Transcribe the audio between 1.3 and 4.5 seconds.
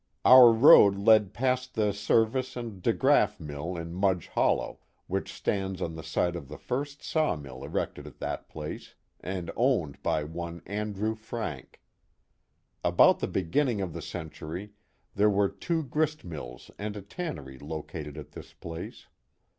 past the Serviss & DeGrafI mill in Mudge